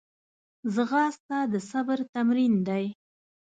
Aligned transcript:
ځغاسته 0.73 1.37
د 1.51 1.53
صبر 1.69 1.99
تمرین 2.13 2.53
دی 2.67 2.85